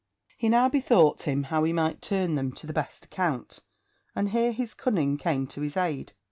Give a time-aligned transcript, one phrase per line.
[0.35, 3.59] He now bethought him how he might turn them to the best account,
[4.15, 6.13] and here his cunning came to his aid.